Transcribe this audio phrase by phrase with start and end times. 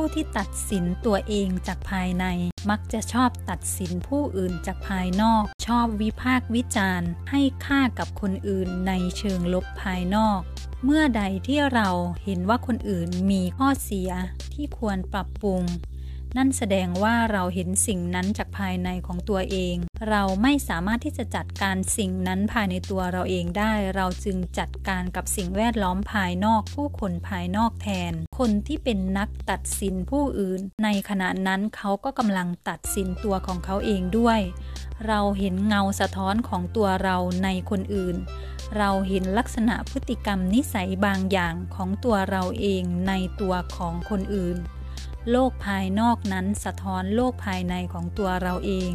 [0.00, 2.24] ผู้ที่ตัดสินตัวเองจากภายใน
[2.70, 10.40] มักจะชอบตัดสินผู้อื่นจากภายนอก ชอบวิพากษ์วิจารณ์ ให้ค่ากับคนอื่นในเชิงลบภายนอก
[10.84, 11.88] เมื่อใดที่เรา
[12.24, 14.10] เห็นว่าคนอื่นมีข้อเสีย
[14.54, 15.62] ที่ควรปรับปรุง
[16.36, 19.76] นั่นแสดงว่าเราเห็นสิ่งนั้นจากภายในของตัวเอง
[20.08, 34.40] เราไม่สามารถที่จะจัดการสิ่งนั้นภายในตัวเราเองได้ เราจึงจัดการกับสิ่งแวดล้อมภายนอก ผู้คนภายนอกแทน คนที่เป็นนักตัดสินผู้อื่น ในขณะนั้นเขาก็กำลังตัดสินตัวของเขาเองด้วย
[35.06, 38.16] เราเห็นเงาสะท้อนของตัวเราในคนอื่น
[38.76, 44.56] เราเห็นลักษณะพฤติกรรมนิสัยบางอย่างของตัวเราเองในตัวของคนอื่น
[45.32, 48.92] โลกภายนอกนั้นสะท้อนโลกภายในของตัวเราเอง